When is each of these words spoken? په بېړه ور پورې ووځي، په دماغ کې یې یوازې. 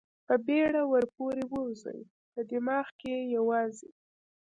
په 0.27 0.35
بېړه 0.45 0.81
ور 0.91 1.05
پورې 1.15 1.43
ووځي، 1.51 1.99
په 2.33 2.39
دماغ 2.49 2.87
کې 2.99 3.09
یې 3.19 3.29
یوازې. 3.35 3.89